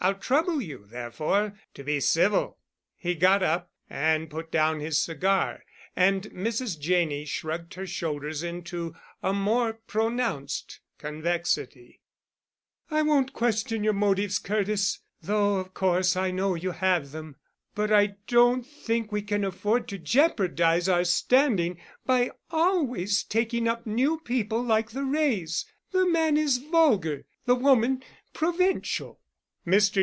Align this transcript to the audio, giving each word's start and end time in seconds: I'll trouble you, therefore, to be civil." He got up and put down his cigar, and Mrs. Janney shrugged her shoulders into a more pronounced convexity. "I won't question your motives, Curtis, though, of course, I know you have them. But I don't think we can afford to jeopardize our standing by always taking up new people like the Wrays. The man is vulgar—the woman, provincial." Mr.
I'll 0.00 0.12
trouble 0.12 0.60
you, 0.60 0.84
therefore, 0.86 1.58
to 1.72 1.82
be 1.82 1.98
civil." 1.98 2.58
He 2.94 3.14
got 3.14 3.42
up 3.42 3.70
and 3.88 4.28
put 4.28 4.52
down 4.52 4.80
his 4.80 5.00
cigar, 5.00 5.64
and 5.96 6.24
Mrs. 6.30 6.78
Janney 6.78 7.24
shrugged 7.24 7.72
her 7.72 7.86
shoulders 7.86 8.42
into 8.42 8.94
a 9.22 9.32
more 9.32 9.72
pronounced 9.86 10.80
convexity. 10.98 12.02
"I 12.90 13.00
won't 13.00 13.32
question 13.32 13.82
your 13.82 13.94
motives, 13.94 14.38
Curtis, 14.38 14.98
though, 15.22 15.56
of 15.56 15.72
course, 15.72 16.16
I 16.16 16.30
know 16.30 16.54
you 16.54 16.72
have 16.72 17.12
them. 17.12 17.36
But 17.74 17.90
I 17.90 18.16
don't 18.26 18.66
think 18.66 19.10
we 19.10 19.22
can 19.22 19.42
afford 19.42 19.88
to 19.88 19.96
jeopardize 19.98 20.86
our 20.86 21.04
standing 21.04 21.80
by 22.04 22.30
always 22.50 23.22
taking 23.24 23.66
up 23.66 23.86
new 23.86 24.20
people 24.20 24.62
like 24.62 24.90
the 24.90 25.04
Wrays. 25.04 25.64
The 25.92 26.06
man 26.06 26.36
is 26.36 26.58
vulgar—the 26.58 27.54
woman, 27.54 28.04
provincial." 28.34 29.22
Mr. 29.66 29.92